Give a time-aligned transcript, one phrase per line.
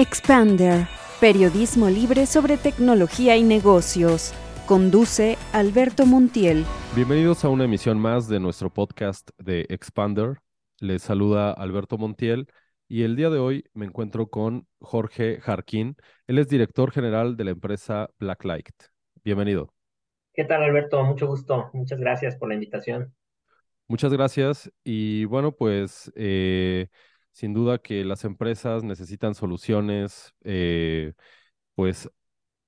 [0.00, 0.86] Expander,
[1.20, 4.32] periodismo libre sobre tecnología y negocios.
[4.64, 6.64] Conduce Alberto Montiel.
[6.94, 10.36] Bienvenidos a una emisión más de nuestro podcast de Expander.
[10.78, 12.46] Les saluda Alberto Montiel
[12.86, 15.96] y el día de hoy me encuentro con Jorge Jarquín.
[16.28, 18.70] Él es director general de la empresa Blacklight.
[19.24, 19.74] Bienvenido.
[20.32, 21.02] ¿Qué tal, Alberto?
[21.02, 21.70] Mucho gusto.
[21.72, 23.12] Muchas gracias por la invitación.
[23.88, 24.70] Muchas gracias.
[24.84, 26.86] Y bueno, pues eh,
[27.38, 31.12] sin duda que las empresas necesitan soluciones, eh,
[31.76, 32.10] pues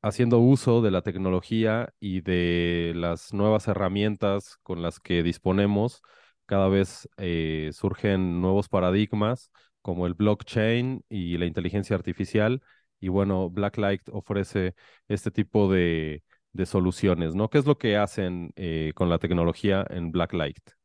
[0.02, 6.02] haciendo uso de la tecnología y de las nuevas herramientas con las que disponemos.
[6.46, 9.50] Cada vez eh, surgen nuevos paradigmas
[9.82, 12.62] como el blockchain y la inteligencia artificial.
[13.00, 14.74] Y bueno, Blacklight ofrece
[15.08, 16.22] este tipo de,
[16.66, 17.50] soluciones, ¿no?
[17.50, 20.79] ¿Qué es lo que hacen eh, con la tecnología en Blacklight?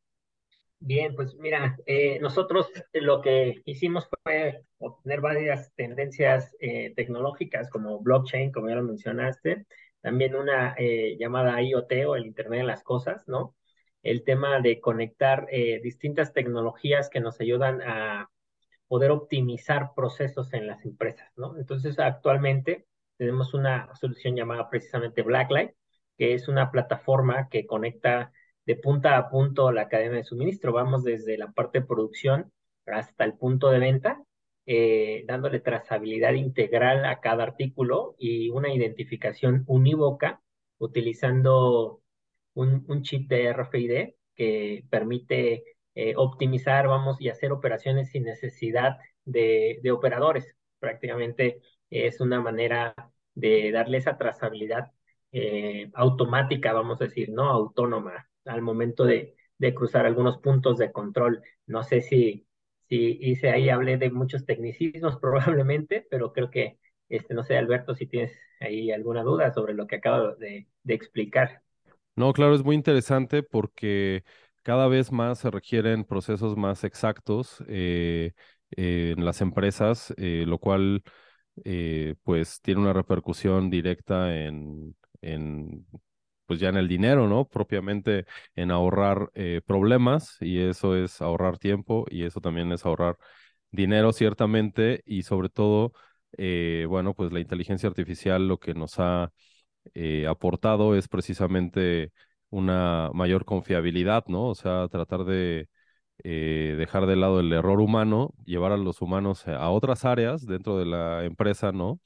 [0.78, 7.98] Bien, pues mira, eh, nosotros lo que hicimos fue obtener varias tendencias eh, tecnológicas como
[8.00, 9.66] blockchain, como ya lo mencionaste,
[10.00, 13.56] también una eh, llamada IoT o el Internet de las Cosas, ¿no?
[14.02, 15.48] El tema de conectar
[15.82, 18.30] distintas tecnologías que nos ayudan a
[18.88, 21.58] poder optimizar procesos en las empresas, ¿no?
[21.58, 25.72] Entonces, actualmente tenemos una solución llamada precisamente Blacklight,
[26.16, 28.32] que es una plataforma que conecta
[28.66, 30.72] de punta a punto la cadena de suministro.
[30.72, 32.52] Vamos desde la parte de producción
[32.86, 34.22] hasta el punto de venta,
[34.66, 40.42] eh, dándole trazabilidad integral a cada artículo y una identificación unívoca
[40.78, 42.02] utilizando
[42.54, 49.80] un, chip de RFID que permite eh, optimizar, vamos, y hacer operaciones sin necesidad de,
[49.92, 50.56] operadores.
[50.78, 52.94] Prácticamente es una manera
[53.34, 54.92] de darle esa trazabilidad
[55.32, 59.34] eh, automática, vamos a decir, no autónoma al momento de,
[59.74, 61.42] cruzar algunos puntos de control.
[61.66, 62.46] No sé si,
[62.88, 67.94] si hice ahí, hablé de muchos tecnicismos probablemente, pero creo que, este, no sé, Alberto,
[67.94, 71.62] si tienes ahí alguna duda sobre lo que acabo de, explicar.
[72.14, 74.24] No, claro, es muy interesante porque
[74.62, 78.32] cada vez más se requieren procesos más exactos eh,
[78.70, 81.02] en las empresas, eh, lo cual
[81.64, 85.86] eh, pues tiene una repercusión directa en, en
[86.46, 87.46] pues ya en el dinero, ¿no?
[87.48, 93.16] Propiamente en ahorrar eh, problemas y eso es ahorrar tiempo y eso también es ahorrar
[93.70, 95.92] dinero ciertamente y sobre todo,
[96.38, 99.32] eh, bueno, pues la inteligencia artificial lo que nos ha
[99.94, 102.12] eh, aportado es precisamente
[102.50, 104.48] una mayor confiabilidad, ¿no?
[104.48, 105.68] O sea, tratar de
[106.24, 110.86] dejar de lado el error humano, llevar a los humanos a otras áreas dentro de
[110.86, 112.00] la empresa, ¿no?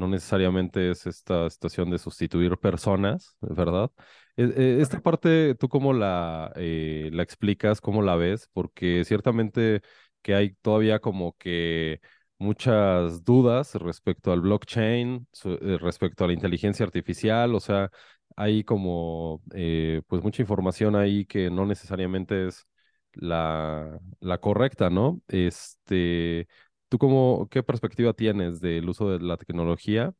[0.00, 3.90] No necesariamente es esta situación de sustituir personas, ¿verdad?
[4.36, 8.48] E, e, esta parte, ¿tú cómo la, eh, la explicas, cómo la ves?
[8.52, 9.82] Porque ciertamente
[10.22, 12.00] que hay todavía como que
[12.38, 17.90] muchas dudas respecto al blockchain, eh, respecto a la inteligencia artificial, o sea,
[18.36, 22.66] hay como eh, pues mucha información ahí que no necesariamente es
[23.14, 25.20] la, la correcta, ¿no?
[25.28, 26.46] Este,
[26.90, 30.12] ¿Tú cómo, qué perspectiva tienes del uso de la tecnología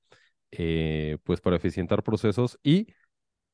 [0.53, 2.87] eh, pues para eficientar procesos y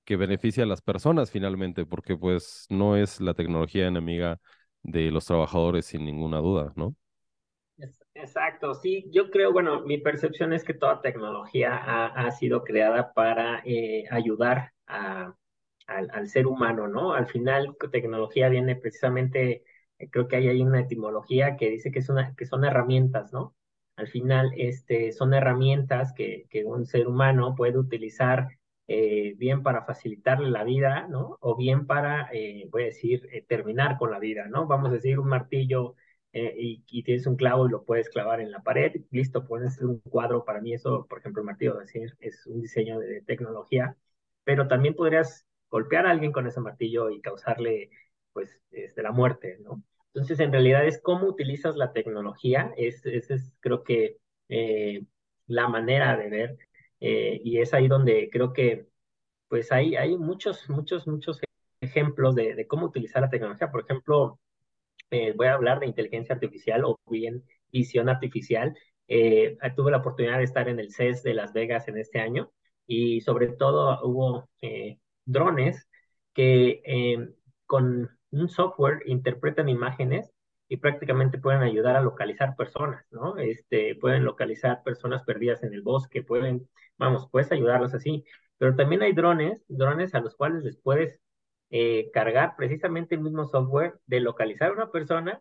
[0.04, 1.86] que beneficia a las personas finalmente?
[1.86, 4.38] Porque pues no es la tecnología enemiga
[4.82, 6.94] de los trabajadores sin ninguna duda, ¿no?
[8.12, 13.62] Exacto, sí, yo creo, bueno, mi percepción es que toda tecnología ha, sido creada para
[13.64, 15.34] eh, ayudar a,
[15.86, 17.14] al, al, ser humano, ¿no?
[17.14, 19.64] Al final, tecnología viene precisamente
[20.10, 23.54] creo que hay ahí una etimología que dice que, es una, que son herramientas, ¿no?
[23.96, 28.48] Al final, este, son herramientas que, que un ser humano puede utilizar
[28.88, 31.38] eh, bien para facilitarle la vida, ¿no?
[31.40, 34.66] O bien para, eh, voy a decir, eh, terminar con la vida, ¿no?
[34.66, 35.94] Vamos a decir, un martillo
[36.32, 40.00] y, y, tienes un clavo y lo puedes clavar en la pared, listo, hacer un
[40.00, 40.44] cuadro.
[40.44, 43.96] Para mí eso, por ejemplo, el martillo decir, es un diseño de, de tecnología,
[44.44, 47.90] pero también podrías golpear a alguien con ese martillo y causarle
[48.36, 49.82] pues, este, la muerte, ¿no?
[50.08, 54.18] Entonces, en realidad es cómo utilizas la tecnología, es, es, es creo que
[54.50, 55.06] eh,
[55.46, 56.58] la manera de ver,
[57.00, 58.88] eh, y es ahí donde creo que,
[59.48, 61.40] pues hay, hay muchos, muchos, muchos
[61.80, 63.70] ejemplos de, de cómo utilizar la tecnología.
[63.70, 64.38] Por ejemplo,
[65.10, 68.76] eh, voy a hablar de inteligencia artificial o bien visión artificial.
[69.76, 72.52] tuve la oportunidad de estar en el CES de Las Vegas en este año
[72.86, 74.50] y sobre todo hubo
[75.24, 75.88] drones
[76.34, 76.82] que
[77.66, 78.10] con
[78.40, 80.32] un software interpretan imágenes
[80.68, 83.36] y prácticamente pueden ayudar a localizar personas, ¿no?
[83.38, 86.68] Este, pueden localizar personas perdidas en el bosque, pueden,
[86.98, 88.24] vamos, puedes ayudarlos así.
[88.58, 91.20] Pero también hay drones, drones a los cuales les puedes
[91.70, 95.40] eh, cargar precisamente el mismo software de localizar a una persona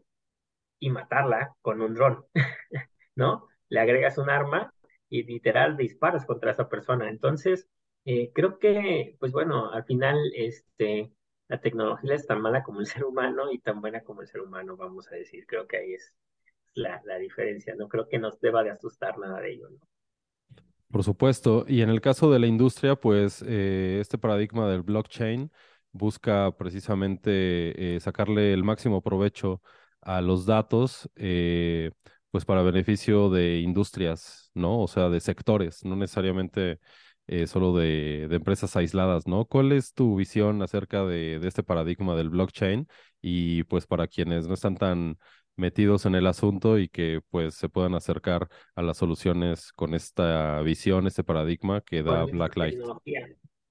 [0.79, 2.25] y matarla con un dron,
[3.15, 3.47] ¿no?
[3.69, 4.73] le agregas un arma
[5.09, 7.09] y literal disparas contra esa persona.
[7.09, 7.67] Entonces,
[8.05, 11.11] eh, creo que, pues bueno, al final, este,
[11.47, 14.41] la tecnología es tan mala como el ser humano y tan buena como el ser
[14.41, 15.45] humano, vamos a decir.
[15.47, 16.13] Creo que ahí es
[16.73, 17.75] la, la diferencia.
[17.75, 19.79] No creo que nos deba de asustar nada de ello, ¿no?
[20.91, 21.65] Por supuesto.
[21.67, 25.51] Y en el caso de la industria, pues eh, este paradigma del blockchain
[25.91, 29.61] busca precisamente eh, sacarle el máximo provecho
[30.01, 31.91] a los datos, eh,
[32.31, 34.79] pues para beneficio de industrias, ¿no?
[34.79, 36.79] O sea, de sectores, no necesariamente
[37.47, 39.45] solo de, de, empresas aisladas, ¿no?
[39.45, 42.87] ¿Cuál es tu visión acerca de, de este paradigma del blockchain?
[43.21, 45.17] Y pues para quienes no están tan
[45.57, 50.61] metidos en el asunto y que pues se puedan acercar a las soluciones con esta
[50.61, 52.79] visión, este paradigma que da Blacklight.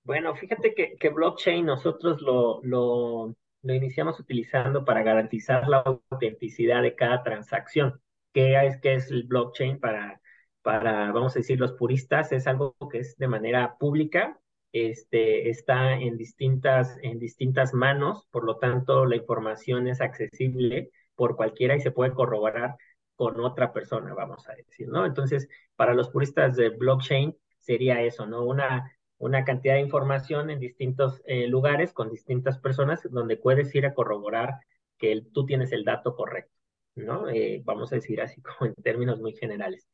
[0.02, 6.82] Bueno, fíjate que, que blockchain nosotros lo, lo, lo, iniciamos utilizando para garantizar la autenticidad
[6.82, 8.00] de cada transacción.
[8.32, 10.20] ¿Qué es, qué es el blockchain para,
[10.64, 12.32] para, vamos a decir, los puristas?
[12.32, 14.40] Es algo que es de manera pública,
[14.72, 21.37] este, está en distintas, en distintas manos, por lo tanto la información es accesible por
[21.37, 22.76] cualquiera y se puede corroborar
[23.16, 25.06] con otra persona, vamos a decir, ¿no?
[25.06, 28.44] Entonces, para los puristas de blockchain sería eso, ¿no?
[28.44, 33.87] Una, una cantidad de información en distintos eh, lugares con distintas personas donde puedes ir
[33.87, 34.55] a corroborar
[34.99, 36.52] que tú tienes el dato correcto,
[36.96, 37.28] ¿no?
[37.28, 39.88] Eh, vamos a decir así como en términos muy generales.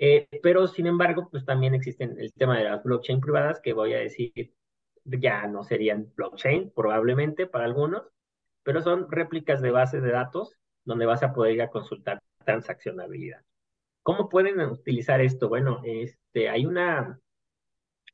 [0.00, 3.92] Eh, pero, sin embargo, pues también existen el tema de las blockchain privadas que voy
[3.94, 4.54] a decir
[5.04, 8.04] ya no serían blockchain, probablemente para algunos,
[8.62, 13.42] pero son réplicas de bases de datos donde vas a poder ir a consultar transaccionabilidad.
[14.02, 15.48] ¿Cómo pueden utilizar esto?
[15.48, 17.20] Bueno, este, hay una,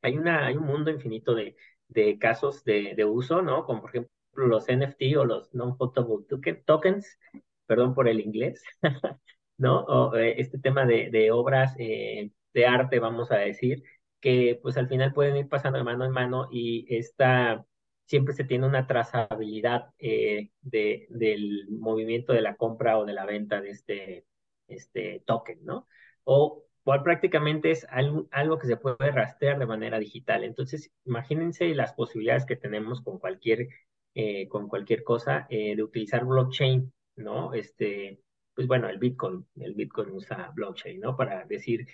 [0.01, 1.55] hay una, hay un mundo infinito de,
[1.87, 3.65] de casos de, de uso, ¿no?
[3.65, 6.25] Como por ejemplo los NFT o los non-potable
[6.65, 7.19] tokens,
[7.65, 8.63] perdón por el inglés,
[9.57, 9.81] ¿no?
[9.81, 13.83] O eh, este tema de, de obras eh, de arte, vamos a decir,
[14.19, 17.65] que pues al final pueden ir pasando de mano en mano y esta
[18.05, 23.25] siempre se tiene una trazabilidad eh, de, del movimiento de la compra o de la
[23.25, 24.25] venta de este,
[24.67, 25.87] este token, ¿no?
[26.23, 30.43] O cual prácticamente es algo, algo, que se puede rastrear de manera digital.
[30.45, 33.67] Entonces, imagínense las posibilidades que tenemos con cualquier,
[34.15, 37.53] eh, con cualquier cosa de utilizar blockchain, ¿no?
[37.53, 38.21] Este,
[38.57, 41.15] pues bueno, el Bitcoin, el Bitcoin usa blockchain, ¿no?
[41.15, 41.87] Para decir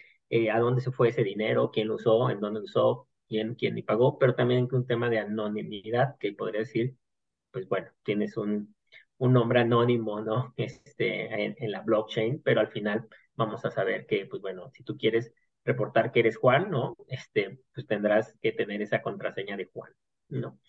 [0.49, 3.77] a dónde se fue ese dinero, quién lo usó, en dónde lo usó, quién, quién
[3.77, 6.95] y pagó, pero también un tema de anonimidad, que podría decir,
[7.51, 8.73] pues bueno, tienes un,
[9.17, 10.53] un nombre anónimo, ¿no?
[10.57, 14.97] Este, en, la blockchain, pero al final vamos a saber que, pues bueno, si tú
[14.97, 15.33] quieres
[15.65, 16.95] reportar que eres Juan, ¿no?
[17.09, 19.91] Este, pues tendrás que tener esa contraseña de Juan,
[20.29, 20.59] ¿no?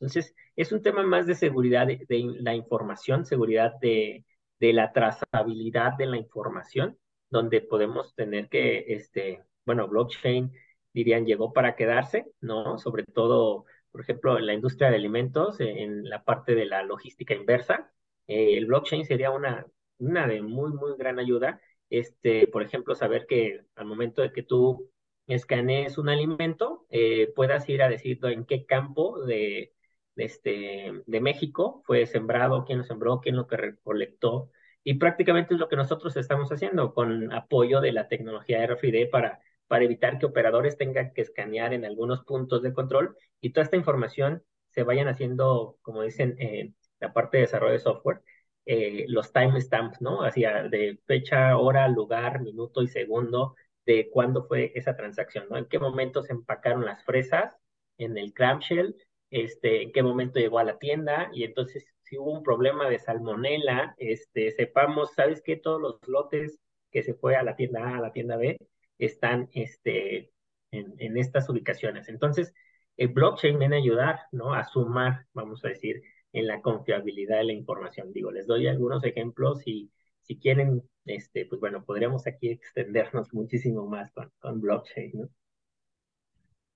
[0.00, 4.24] Entonces, es un tema más de seguridad de, de la información, seguridad de,
[4.60, 6.98] de, la trazabilidad de la información,
[7.30, 10.52] donde podemos tener que, este, bueno, blockchain
[10.92, 12.78] dirían, llegó para quedarse, ¿no?
[12.78, 17.34] Sobre todo, por ejemplo, en la industria de alimentos, en la parte de la logística
[17.34, 17.92] inversa,
[18.26, 19.66] eh, el blockchain sería una,
[19.98, 21.60] una de muy, muy gran ayuda.
[21.90, 24.90] Este, por ejemplo, saber que al momento de que tú
[25.26, 29.74] escanees un alimento, eh, puedas ir a decir en qué campo de,
[30.16, 34.50] este, de México fue sembrado, quién lo sembró, quién lo que recolectó.
[34.82, 39.40] Y prácticamente es lo que nosotros estamos haciendo con apoyo de la tecnología RFID para
[39.66, 43.76] para evitar que operadores tengan que escanear en algunos puntos de control y toda esta
[43.76, 48.22] información se vayan haciendo, como dicen en la parte de desarrollo de software,
[48.66, 50.24] eh, los timestamps, ¿no?
[50.24, 53.56] Hacia de fecha, hora, lugar, minuto y segundo
[53.86, 55.56] de cuándo fue esa transacción, ¿no?
[55.58, 57.52] En qué momento se empacaron las fresas
[57.98, 58.96] en el clamshell,
[59.34, 63.00] este, en qué momento llegó a la tienda y entonces si hubo un problema de
[63.00, 65.56] salmonela, este, sepamos, ¿sabes qué?
[65.56, 66.60] Todos los lotes
[66.92, 68.58] que se fue a la tienda A, a la tienda B,
[68.98, 70.30] están este,
[70.70, 72.08] en, en estas ubicaciones.
[72.08, 72.52] Entonces,
[72.96, 74.54] el blockchain viene a ayudar, ¿no?
[74.54, 76.00] A sumar, vamos a decir,
[76.32, 78.12] en la confiabilidad de la información.
[78.12, 79.90] Digo, les doy algunos ejemplos y
[80.22, 85.28] si quieren, este, pues bueno, podríamos aquí extendernos muchísimo más con, con blockchain, ¿no?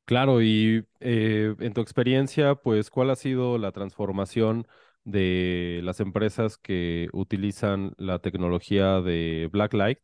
[0.08, 4.66] Claro, y eh, en tu experiencia, pues, ¿cuál ha sido la transformación
[5.04, 9.98] de las empresas que utilizan la tecnología de Blacklight?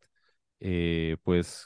[0.59, 1.65] Eh, pues,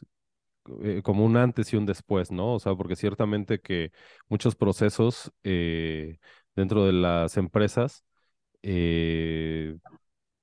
[0.84, 2.55] eh, como un antes y un después, ¿no?
[2.55, 3.91] O sea, porque ciertamente que
[4.29, 6.19] muchos procesos eh,
[6.55, 8.05] dentro de las empresas
[8.63, 9.77] eh,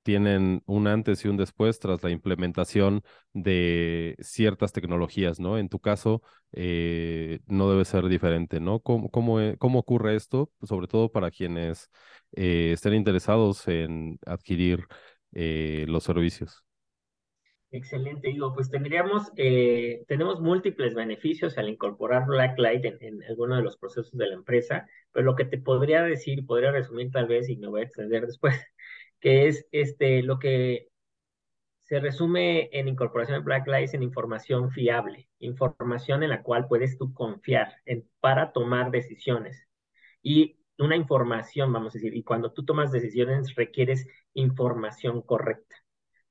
[0.07, 3.01] tienen un antes y un después tras la implementación
[3.33, 5.57] de ciertas tecnologías, ¿no?
[5.57, 6.21] En tu caso,
[6.53, 8.79] no debe ser diferente, ¿no?
[8.79, 10.49] ¿Cómo, cómo, cómo ocurre esto?
[10.63, 11.89] Sobre todo para quienes
[12.31, 14.85] estén interesados en adquirir
[15.33, 16.63] los servicios.
[17.69, 23.61] Excelente, digo, pues tendríamos, eh, tenemos múltiples beneficios al incorporar Blacklight en, en alguno de
[23.61, 27.49] los procesos de la empresa, pero lo que te podría decir, podría resumir tal vez,
[27.49, 28.55] y me voy a extender después,
[29.19, 30.89] que es este, lo que
[31.83, 37.13] se resume en incorporación de Blacklight en información fiable, información en la cual puedes tú
[37.13, 39.67] confiar en, para tomar decisiones.
[40.21, 45.77] Y una información, vamos a decir, y cuando tú tomas decisiones requieres información correcta,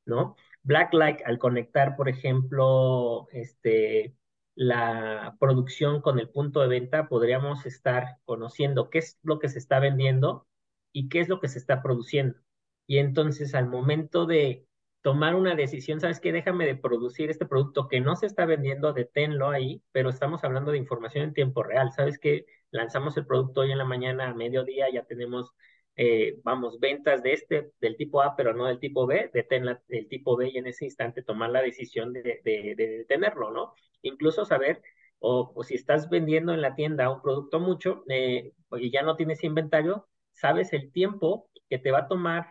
[0.05, 0.37] ¿no?
[0.63, 4.15] Blacklight, al conectar, por ejemplo, este,
[4.55, 9.59] la producción con el punto de venta, podríamos estar conociendo qué es lo que se
[9.59, 10.47] está vendiendo
[10.93, 12.39] y qué es lo que se está produciendo.
[12.87, 14.67] Y entonces, al momento de
[15.03, 16.33] tomar una decisión, ¿sabes qué?
[16.33, 20.73] Déjame de producir este producto que no se está vendiendo, deténlo ahí, pero estamos hablando
[20.73, 21.93] de información en tiempo real.
[21.93, 22.47] ¿Sabes qué?
[22.71, 25.55] Lanzamos el producto hoy en la mañana a mediodía, ya tenemos
[25.97, 30.09] eh, vamos, ventas de este, del tipo A, pero no del tipo B, detén el
[30.09, 33.73] tipo B y en ese instante tomar la decisión de, de, detenerlo, ¿no?
[34.03, 34.83] Incluso saber,
[35.21, 39.43] o, si estás vendiendo en la tienda un producto mucho eh, y ya no tienes
[39.43, 42.47] inventario, sabes el tiempo que te va a tomar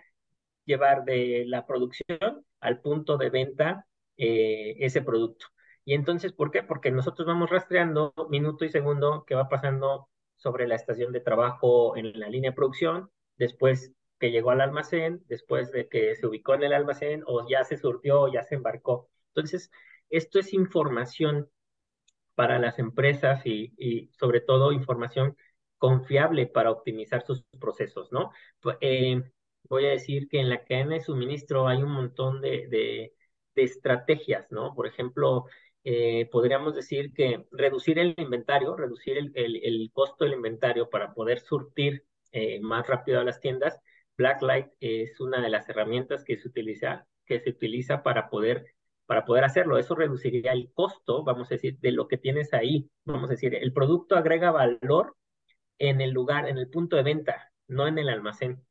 [0.66, 5.48] llevar de la producción al punto de venta eh, ese producto.
[5.86, 6.64] Y entonces, ¿por qué?
[6.64, 11.96] Porque nosotros vamos rastreando minuto y segundo que va pasando sobre la estación de trabajo
[11.96, 16.56] en la línea de producción, después que llegó al almacén, después de que se ubicó
[16.56, 19.10] en el almacén o ya se surtió o ya se embarcó.
[19.30, 19.72] Entonces,
[20.10, 21.50] esto es información
[22.36, 25.38] para las empresas y, sobre todo información
[25.78, 28.32] confiable para optimizar sus procesos, ¿no?
[28.82, 29.24] Eh,
[29.70, 33.14] voy a decir que en la cadena de suministro hay un montón de, de,
[33.56, 34.74] estrategias, ¿no?
[34.76, 35.46] Por ejemplo,
[35.84, 41.40] eh, podríamos decir que reducir el inventario, reducir el, el, costo del inventario para poder
[41.40, 43.80] surtir eh, más rápido a las tiendas.
[44.18, 48.66] Blacklight es una de las herramientas que se utiliza, que se utiliza para poder,
[49.06, 49.78] para poder hacerlo.
[49.78, 52.90] Eso reduciría el costo, vamos a decir, de lo que tienes ahí.
[53.06, 55.16] Vamos a decir, el producto agrega valor
[55.78, 58.65] en el lugar, en el punto de venta, no en el almacén,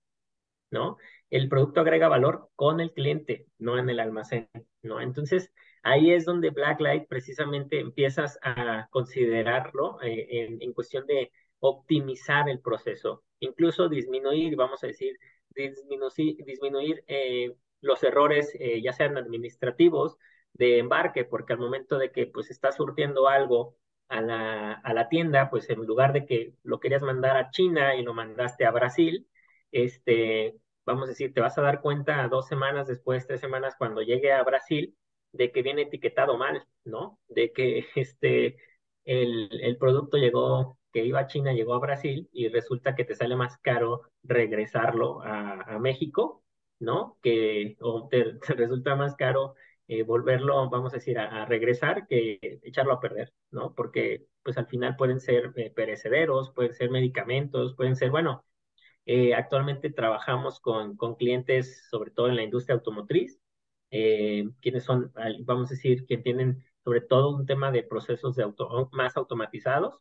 [0.75, 0.99] ¿no?
[1.31, 4.51] El producto agrega valor con el cliente, no en el almacén,
[4.83, 5.01] ¿no?
[5.01, 5.53] Entonces,
[5.83, 13.25] ahí es donde Blacklight precisamente empiezas a considerarlo eh, en, cuestión de optimizar el proceso
[13.41, 15.19] incluso disminuir, vamos a decir,
[15.55, 20.17] disminuir eh, los errores, eh, ya sean administrativos,
[20.55, 23.77] de embarque, porque al momento de que pues estás surtiendo algo
[24.09, 27.97] a la, a la tienda, pues en lugar de que lo querías mandar a China
[27.97, 29.27] y lo mandaste a Brasil,
[29.73, 34.03] este, vamos a decir, te vas a dar cuenta dos semanas después, tres semanas, cuando
[34.03, 34.97] llegue a Brasil,
[35.33, 37.19] de que viene etiquetado mal, ¿no?
[37.29, 38.57] De que este,
[39.05, 43.17] el, el producto llegó que iba a China llegó a Brasil y resulta que te
[43.17, 46.45] sale más caro regresarlo a, México,
[46.79, 47.19] ¿no?
[47.23, 49.55] Que o te, resulta más caro
[49.89, 53.75] eh, volverlo, vamos a decir, a, regresar que echarlo a perder, ¿no?
[53.75, 58.45] Porque pues al final pueden ser eh, perecederos, pueden ser medicamentos, pueden ser, bueno,
[59.07, 63.41] eh, actualmente trabajamos con, con clientes, sobre todo en la industria automotriz,
[63.91, 65.13] quienes son,
[65.45, 70.01] vamos a decir, que tienen sobre todo un tema de procesos de auto, más automatizados,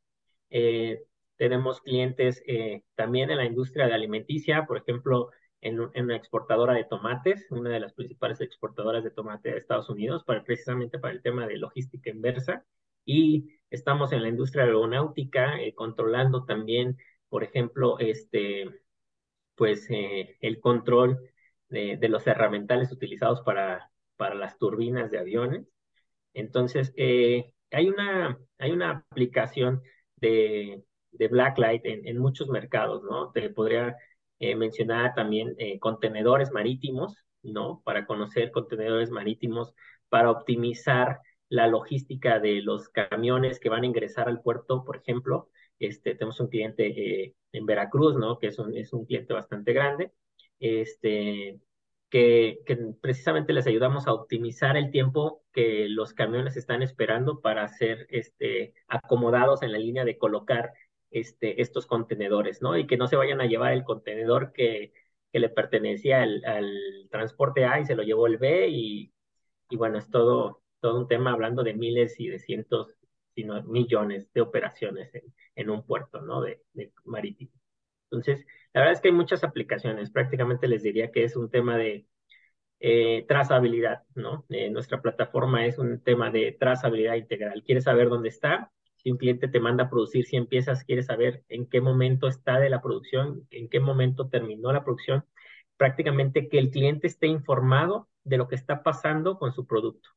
[0.50, 1.03] eh,
[1.38, 5.31] tenemos clientes eh, también en la industria de alimenticia, por ejemplo,
[5.62, 10.24] en, una exportadora de tomates, una de las principales exportadoras de tomate de Estados Unidos,
[10.25, 12.65] para, precisamente para el tema de logística inversa.
[13.05, 16.98] Y estamos en la industria aeronáutica, eh, controlando también,
[17.29, 18.69] por ejemplo, este,
[19.63, 21.20] pues, el control
[21.70, 25.65] de, los herramientales utilizados para, para las turbinas de aviones.
[26.34, 29.82] Entonces, hay, una, hay una aplicación
[30.17, 33.32] de, de Blacklight en, muchos mercados, ¿no?
[33.32, 33.96] Te podría
[34.39, 37.82] eh, mencionar también eh, contenedores marítimos, ¿no?
[37.86, 39.74] Para conocer contenedores marítimos,
[40.10, 45.50] para optimizar la logística de los camiones que van a ingresar al puerto, por ejemplo.
[45.88, 48.40] Este, tenemos un cliente eh, en Veracruz, ¿no?
[48.40, 50.12] Que es un, es un cliente bastante grande.
[50.60, 51.60] Este,
[52.10, 52.60] que,
[53.02, 58.74] precisamente les ayudamos a optimizar el tiempo que los camiones están esperando para ser este,
[58.88, 60.74] acomodados en la línea de colocar
[61.12, 62.78] este, estos contenedores, ¿no?
[62.78, 64.94] Y que no se vayan a llevar el contenedor que,
[65.32, 66.42] que le pertenecía al,
[67.12, 69.13] transporte A y se lo llevó el B y,
[69.70, 72.96] y bueno, es todo, todo un tema hablando de miles y de cientos,
[73.36, 75.24] sino millones de operaciones en,
[75.56, 76.42] en un puerto, ¿no?
[76.42, 77.52] De, de marítimo.
[78.12, 80.12] Entonces, la verdad es que hay muchas aplicaciones.
[80.12, 82.08] Prácticamente les diría que es un tema de
[82.80, 84.46] eh, trazabilidad, ¿no?
[84.50, 87.63] Eh, nuestra plataforma es un tema de trazabilidad integral.
[87.66, 88.72] ¿Quieres saber dónde está?
[88.98, 92.60] Si un cliente te manda a producir 100 piezas, quieres saber en qué momento está
[92.60, 95.25] de la producción, en qué momento terminó la producción.
[95.78, 100.10] Prácticamente que el cliente esté informado de lo que está pasando con su producto,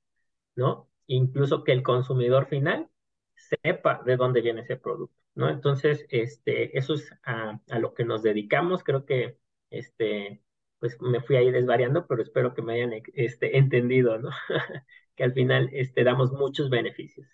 [0.57, 0.89] ¿no?
[1.07, 2.89] Incluso que el consumidor final
[3.37, 5.49] sepa de dónde viene ese producto, ¿no?
[5.49, 8.83] Entonces, este, eso es a, lo que nos dedicamos.
[8.83, 9.39] Creo que,
[9.71, 10.43] este,
[10.79, 14.31] pues me fui ahí desvariando, pero espero que me hayan este, entendido, ¿no?
[15.17, 17.27] que al final este, damos muchos beneficios.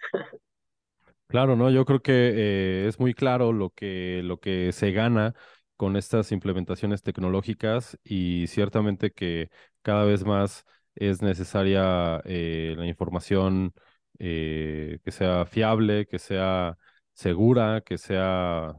[1.28, 1.71] Claro, ¿no?
[1.71, 5.35] Yo creo que eh, es muy claro lo que, lo que se gana
[5.76, 9.49] con estas implementaciones tecnológicas y ciertamente que
[9.80, 13.73] cada vez más es necesaria eh, la información
[14.19, 16.76] eh, que sea fiable, que sea
[17.12, 18.75] segura, que sea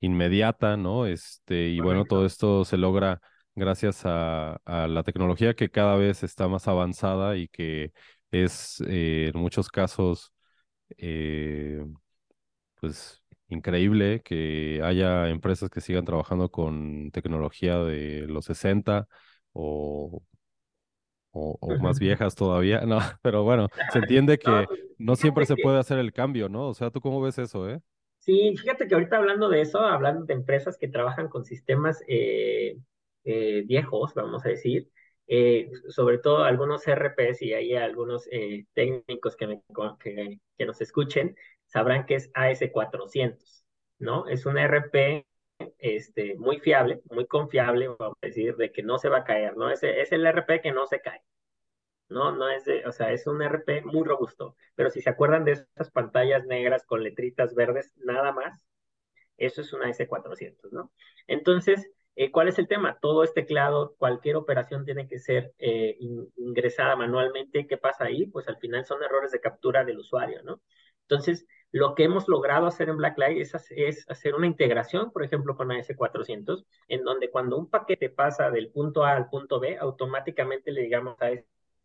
[0.00, 1.06] inmediata, ¿no?
[1.06, 3.20] Este, y bueno, todo esto se logra
[3.54, 7.92] gracias a, la tecnología que cada vez está más avanzada y que
[8.30, 10.32] es en muchos casos
[10.96, 11.84] eh,
[12.80, 19.08] pues increíble que haya empresas que sigan trabajando con tecnología de los 60
[19.52, 20.22] o,
[21.32, 24.66] o, más viejas todavía, no, pero bueno, se entiende que
[24.98, 26.68] no siempre se puede hacer el cambio, ¿no?
[26.68, 27.80] O sea, ¿tú cómo ves eso, eh?
[28.18, 32.76] Sí, fíjate que ahorita hablando de eso, hablando de empresas que trabajan con sistemas eh,
[33.24, 34.90] eh, viejos, vamos a decir,
[35.26, 39.62] eh, sobre todo algunos RPs y hay algunos eh, técnicos que, me,
[40.00, 43.64] que, que, nos escuchen, sabrán que es AS400,
[43.98, 44.26] ¿no?
[44.28, 45.26] Es un RP
[45.78, 49.56] este, muy fiable, muy confiable, vamos a decir, de que no se va a caer,
[49.56, 49.70] ¿no?
[49.70, 51.22] Es, es el RP que no se cae,
[52.08, 52.32] ¿no?
[52.32, 55.52] No es de, o sea, es un RP muy robusto, pero si se acuerdan de
[55.52, 58.64] esas pantallas negras con letritas verdes, nada más,
[59.36, 60.92] eso es un AS400, ¿no?
[61.26, 62.98] Entonces, eh, ¿Cuál es el tema?
[63.00, 65.96] Todo es teclado, cualquier operación tiene que ser eh,
[66.36, 67.68] ingresada manualmente.
[67.68, 68.26] ¿Qué pasa ahí?
[68.26, 70.60] Pues al final son errores de captura del usuario, ¿no?
[71.02, 75.56] Entonces, lo que hemos logrado hacer en Blacklight es, es hacer una integración, por ejemplo,
[75.56, 80.72] con AS400, en donde cuando un paquete pasa del punto A al punto B, automáticamente
[80.72, 81.30] le digamos a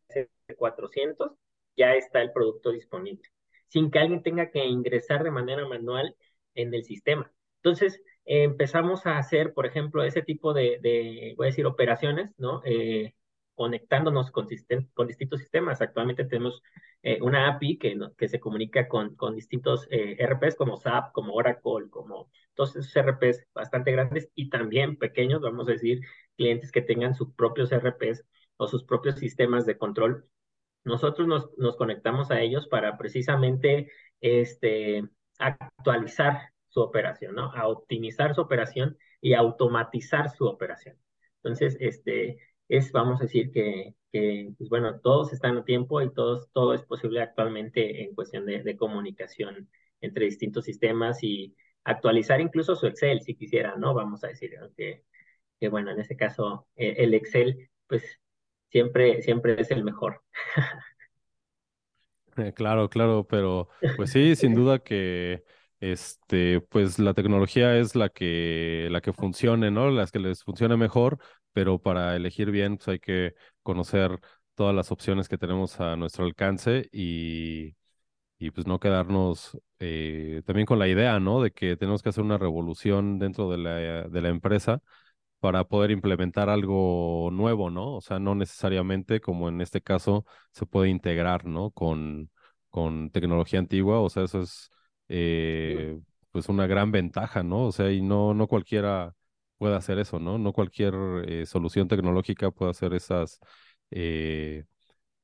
[0.09, 1.35] AS400,
[1.75, 3.29] ya está el producto disponible,
[3.67, 6.15] sin que alguien tenga que ingresar de manera manual
[6.55, 7.31] en el sistema.
[7.57, 12.61] Entonces, empezamos a hacer, por ejemplo, ese tipo de, voy a decir, operaciones, ¿no?
[12.65, 13.15] Eh,
[13.55, 14.47] conectándonos con,
[14.93, 15.81] con, distintos sistemas.
[15.81, 16.61] Actualmente tenemos
[17.01, 21.33] eh, una API que, que se comunica con, con distintos eh, RPs como SAP, como
[21.33, 26.01] Oracle, como todos esos RPs bastante grandes y también pequeños, vamos a decir,
[26.35, 28.25] clientes que tengan sus propios RPs
[28.57, 30.27] o sus propios sistemas de control.
[30.83, 35.03] Nosotros nos, nos conectamos a ellos para precisamente este,
[35.39, 37.51] actualizar su operación, ¿no?
[37.53, 40.97] A optimizar su operación y automatizar su operación.
[41.37, 46.13] Entonces, este, es, vamos a decir que, que pues bueno, todos están a tiempo y
[46.13, 49.69] todos, todo es posible actualmente en cuestión de, comunicación
[50.01, 53.93] entre distintos sistemas y actualizar incluso su Excel si quisiera, ¿no?
[53.93, 55.03] Vamos a decir que,
[55.59, 58.19] que bueno, en ese caso eh, el Excel, pues
[58.69, 60.21] siempre, siempre es el mejor.
[62.55, 65.43] Claro, claro, pero pues sí, sin duda que
[65.79, 69.91] este, pues la tecnología es la que, la que funcione, ¿no?
[69.91, 71.19] Las que les funcione mejor,
[71.53, 74.19] pero para elegir bien, pues hay que conocer
[74.55, 77.75] todas las opciones que tenemos a nuestro alcance y,
[78.39, 81.41] y pues no quedarnos eh, también con la idea, ¿no?
[81.41, 83.73] De que tenemos que hacer una revolución dentro de la,
[84.09, 84.81] de la empresa
[85.39, 87.95] para poder implementar algo nuevo, ¿no?
[87.97, 91.71] O sea, no necesariamente como en este caso se puede integrar, ¿no?
[91.71, 92.31] Con,
[92.69, 94.69] con tecnología antigua, o sea, eso es
[95.09, 95.99] eh,
[96.31, 97.65] pues una gran ventaja, ¿no?
[97.67, 99.13] O sea, y no, no cualquiera
[99.63, 100.37] puede hacer eso, ¿no?
[100.37, 100.93] No cualquier
[101.25, 103.39] eh, solución tecnológica puede hacer esas,
[103.91, 104.65] eh,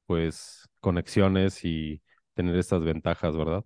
[0.05, 2.01] pues, conexiones y
[2.35, 3.65] tener estas ventajas, ¿verdad?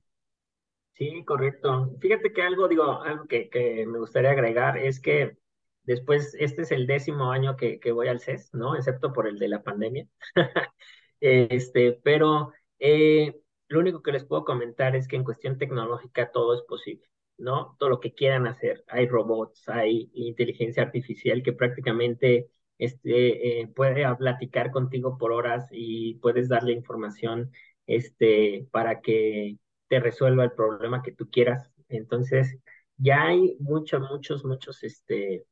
[0.93, 1.95] Sí, correcto.
[2.01, 5.37] Fíjate que algo, digo, que, me gustaría agregar es que
[5.83, 8.75] después, este es el décimo año que, que voy al CES, ¿no?
[8.75, 10.07] Excepto por el de la pandemia.
[11.19, 16.55] este, pero eh, lo único que les puedo comentar es que en cuestión tecnológica todo
[16.55, 17.07] es posible,
[17.43, 17.75] ¿no?
[17.79, 18.83] Todo lo que quieran hacer.
[18.87, 26.15] Hay robots, hay inteligencia artificial que prácticamente este, eh, puede platicar contigo por horas y
[26.15, 27.51] puedes darle información
[27.87, 31.71] este, para que te resuelva el problema que tú quieras.
[31.89, 32.57] Entonces,
[32.97, 35.45] ya hay muchos, muchos, muchos, este,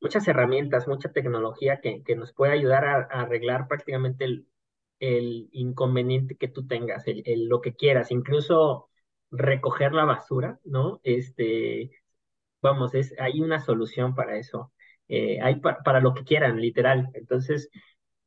[0.00, 4.46] muchas herramientas, mucha tecnología que, que nos puede ayudar a, arreglar prácticamente el,
[5.00, 8.89] el inconveniente que tú tengas, el, lo que quieras, incluso
[9.30, 11.00] recoger la basura, ¿no?
[11.02, 11.90] Este,
[12.62, 14.72] vamos, es, hay una solución para eso.
[15.08, 17.10] Eh, hay para lo que quieran, literal.
[17.14, 17.68] Entonces,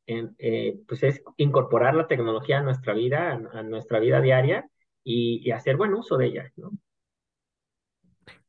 [0.06, 4.68] eh, pues es incorporar la tecnología a nuestra vida, a, nuestra vida diaria
[5.02, 6.72] y, hacer buen uso de ella, ¿no?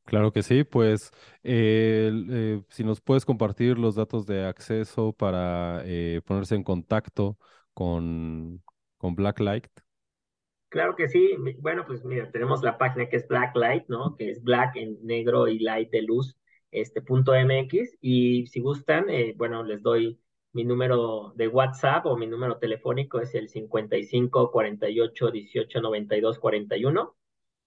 [0.04, 1.10] Claro que sí, pues
[1.42, 5.82] eh, si nos puedes compartir los datos de acceso para
[6.24, 7.38] ponerse en contacto
[7.74, 8.62] con,
[8.98, 9.85] con Blacklight.
[10.68, 11.30] Claro que sí.
[11.58, 14.16] Bueno, pues mira, tenemos la página que es Blacklight, ¿no?
[14.16, 16.36] Que es black en negro y light de luz,
[16.70, 17.96] este punto MX.
[18.00, 20.20] Y si gustan, bueno, les doy
[20.52, 27.16] mi número de WhatsApp o mi número telefónico es el 55 48 18 92 41.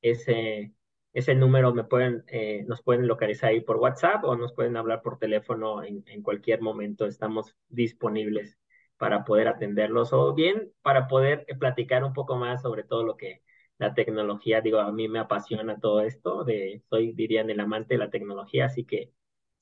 [0.01, 0.73] Ese
[1.13, 5.01] ese número me pueden, eh, nos pueden localizar ahí por WhatsApp o nos pueden hablar
[5.01, 7.05] por teléfono en, cualquier momento.
[7.05, 8.58] Estamos disponibles
[8.99, 13.41] para poder atenderlos o bien para poder platicar un poco más sobre todo lo que
[13.79, 17.99] la tecnología, digo, a mí me apasiona todo esto, de, soy, dirían, el amante de
[17.99, 19.13] la tecnología, así que